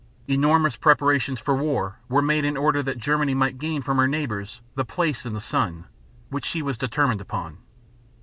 Enormous 0.27 0.75
preparations 0.77 1.39
for 1.39 1.55
war 1.55 1.99
were 2.09 2.23
made 2.23 2.43
in 2.43 2.57
order 2.57 2.81
that 2.81 2.97
Germany 2.97 3.35
might 3.35 3.59
gain 3.59 3.83
from 3.83 3.97
her 3.99 4.07
neighbors 4.07 4.61
the 4.73 4.83
"place 4.83 5.27
in 5.27 5.33
the 5.33 5.39
sun" 5.39 5.85
which 6.29 6.43
she 6.43 6.63
was 6.63 6.75
determined 6.79 7.21
upon. 7.21 7.59